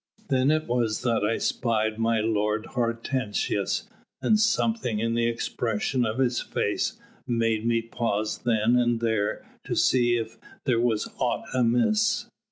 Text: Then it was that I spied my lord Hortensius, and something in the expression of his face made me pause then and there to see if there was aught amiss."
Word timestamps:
Then 0.29 0.49
it 0.49 0.65
was 0.65 1.03
that 1.03 1.23
I 1.23 1.37
spied 1.37 1.99
my 1.99 2.19
lord 2.21 2.65
Hortensius, 2.73 3.87
and 4.19 4.39
something 4.39 4.97
in 4.97 5.13
the 5.13 5.27
expression 5.27 6.07
of 6.07 6.17
his 6.17 6.41
face 6.41 6.99
made 7.27 7.67
me 7.67 7.83
pause 7.83 8.39
then 8.39 8.77
and 8.77 8.99
there 8.99 9.45
to 9.63 9.75
see 9.75 10.15
if 10.17 10.39
there 10.65 10.79
was 10.81 11.07
aught 11.19 11.43
amiss." 11.53 12.25